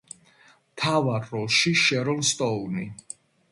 [0.69, 2.89] მთავარ როლში შერონ სტოუნი.